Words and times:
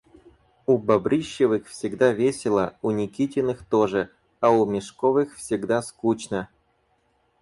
У 0.65 0.79
Бобрищевых 0.79 1.67
всегда 1.67 2.11
весело, 2.11 2.75
у 2.81 2.89
Никитиных 2.89 3.63
тоже, 3.63 4.09
а 4.39 4.49
у 4.49 4.65
Межковых 4.65 5.35
всегда 5.35 5.83
скучно. 5.83 6.49